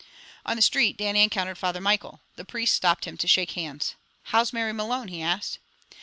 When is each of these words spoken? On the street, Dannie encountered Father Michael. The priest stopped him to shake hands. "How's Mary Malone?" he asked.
On 0.47 0.55
the 0.55 0.63
street, 0.63 0.97
Dannie 0.97 1.21
encountered 1.21 1.59
Father 1.59 1.79
Michael. 1.79 2.21
The 2.35 2.43
priest 2.43 2.73
stopped 2.73 3.05
him 3.05 3.17
to 3.17 3.27
shake 3.27 3.51
hands. 3.51 3.93
"How's 4.23 4.51
Mary 4.51 4.73
Malone?" 4.73 5.09
he 5.09 5.21
asked. 5.21 5.59